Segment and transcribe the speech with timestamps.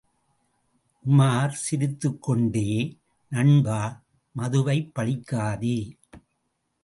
[1.05, 2.97] உமார் சிரித்துக்கொண்டே,
[3.31, 4.03] நண்பா,
[4.35, 5.77] மதுவைப் பழிக்காதே!